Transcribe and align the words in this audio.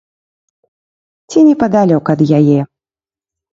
Ці 1.29 1.39
непадалёк 1.51 2.05
ад 2.17 2.27
яе. 2.41 2.59